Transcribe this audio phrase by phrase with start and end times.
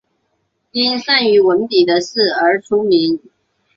[0.71, 3.19] 因善于文笔的事而出名。